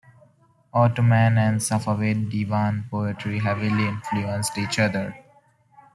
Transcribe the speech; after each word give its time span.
Ottoman 0.73 1.37
and 1.37 1.59
Safavid 1.59 2.31
divan 2.31 2.87
poetry 2.89 3.37
heavily 3.37 3.87
influenced 3.87 4.57
each 4.57 4.79
other. 4.79 5.13